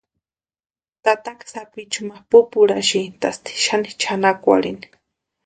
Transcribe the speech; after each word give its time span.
Tataka 1.03 1.45
sapichu 1.53 2.01
ma 2.07 2.17
pupurhasïntasti 2.29 3.51
xani 3.63 3.89
chʼanakwarhini. 4.01 4.87